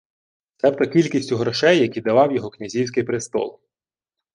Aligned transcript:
Себто 0.57 0.85
кількістю 0.85 1.37
грошей, 1.37 1.79
які 1.79 2.01
давав 2.01 2.31
його 2.35 2.49
князівський 2.49 3.03
престол 3.03 3.59